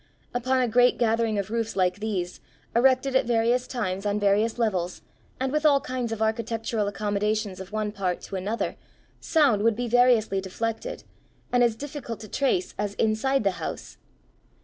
Upon 0.33 0.59
a 0.59 0.67
great 0.67 0.97
gathering 0.97 1.37
of 1.37 1.51
roofs 1.51 1.75
like 1.75 1.99
these, 1.99 2.39
erected 2.75 3.15
at 3.15 3.27
various 3.27 3.67
times 3.67 4.03
on 4.03 4.19
various 4.19 4.57
levels, 4.57 5.03
and 5.39 5.51
with 5.51 5.63
all 5.63 5.79
kinds 5.79 6.11
of 6.11 6.23
architectural 6.23 6.87
accommodations 6.87 7.59
of 7.59 7.71
one 7.71 7.91
part 7.91 8.19
to 8.23 8.35
another, 8.35 8.77
sound 9.19 9.61
would 9.61 9.75
be 9.75 9.87
variously 9.87 10.41
deflected, 10.41 11.03
and 11.51 11.63
as 11.63 11.75
difficult 11.75 12.19
to 12.21 12.27
trace 12.27 12.73
as 12.79 12.95
inside 12.95 13.43
the 13.43 13.51
house! 13.61 13.97